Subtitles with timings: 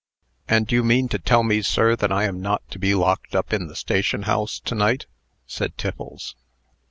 [0.47, 3.53] "And you mean to tell me, sir, that I am not to be locked up
[3.53, 5.05] in the station house to night,"
[5.45, 6.33] said Tiffles.